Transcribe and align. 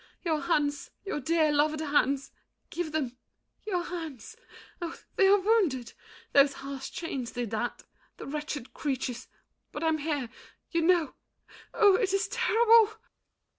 Your 0.23 0.41
hands, 0.41 0.89
your 1.05 1.19
dear 1.19 1.51
loved 1.51 1.79
hands, 1.79 2.31
give 2.71 2.91
them—your 2.91 3.83
hands! 3.83 4.35
Oh, 4.81 4.97
they 5.15 5.27
are 5.27 5.37
wounded! 5.39 5.93
Those 6.33 6.53
harsh 6.53 6.89
chains 6.89 7.29
did 7.33 7.51
that. 7.51 7.83
The 8.17 8.25
wretched 8.25 8.73
creatures! 8.73 9.27
But 9.71 9.83
I'm 9.83 9.99
here—you 9.99 10.81
know— 10.81 11.13
Oh, 11.75 11.97
it 11.97 12.13
is 12.13 12.27
terrible! 12.29 12.93